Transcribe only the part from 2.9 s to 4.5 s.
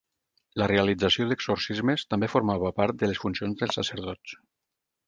de les funcions dels sacerdots.